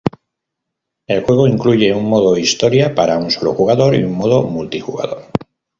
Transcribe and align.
El 1.07 1.23
juego 1.25 1.45
incluye 1.47 1.93
un 1.93 2.05
modo 2.09 2.35
historia 2.35 2.95
para 2.95 3.19
un 3.19 3.29
solo 3.29 3.53
jugador 3.53 3.93
y 3.93 4.03
un 4.03 4.13
modo 4.13 4.41
multijugador. 4.41 5.25